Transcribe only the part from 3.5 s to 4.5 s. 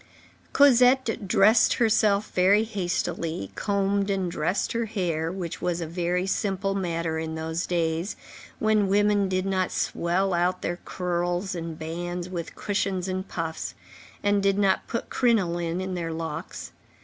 combed and